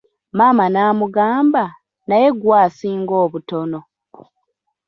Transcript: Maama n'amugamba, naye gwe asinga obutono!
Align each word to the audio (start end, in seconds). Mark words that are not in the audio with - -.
Maama 0.37 0.65
n'amugamba, 0.69 1.63
naye 2.07 2.27
gwe 2.39 2.51
asinga 2.65 3.13
obutono! 3.23 3.79